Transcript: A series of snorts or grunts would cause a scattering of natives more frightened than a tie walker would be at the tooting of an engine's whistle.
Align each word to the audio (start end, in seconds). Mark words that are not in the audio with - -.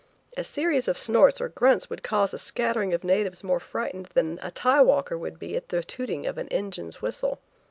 A 0.35 0.43
series 0.43 0.87
of 0.87 0.97
snorts 0.97 1.39
or 1.39 1.47
grunts 1.49 1.87
would 1.91 2.01
cause 2.01 2.33
a 2.33 2.39
scattering 2.39 2.91
of 2.91 3.03
natives 3.03 3.43
more 3.43 3.59
frightened 3.59 4.07
than 4.15 4.39
a 4.41 4.49
tie 4.49 4.81
walker 4.81 5.15
would 5.15 5.37
be 5.37 5.55
at 5.55 5.69
the 5.69 5.83
tooting 5.83 6.25
of 6.25 6.39
an 6.39 6.47
engine's 6.47 7.03
whistle. 7.03 7.37